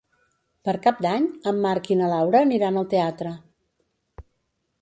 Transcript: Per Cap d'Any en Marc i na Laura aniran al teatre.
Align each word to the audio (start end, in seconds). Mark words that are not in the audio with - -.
Per 0.69 0.73
Cap 0.85 1.03
d'Any 1.05 1.27
en 1.51 1.59
Marc 1.67 1.91
i 1.97 1.99
na 2.01 2.09
Laura 2.13 2.41
aniran 2.47 2.81
al 2.81 2.91
teatre. 2.95 3.35